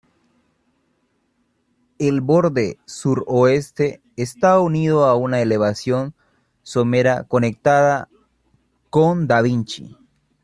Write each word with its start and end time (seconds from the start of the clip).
El 1.99 2.21
borde 2.21 2.79
suroeste 2.87 4.01
está 4.15 4.59
unido 4.59 5.05
a 5.05 5.13
una 5.15 5.41
elevación 5.43 6.15
somera 6.63 7.25
conectada 7.25 8.09
con 8.89 9.27
da 9.27 9.43
Vinci. 9.43 9.95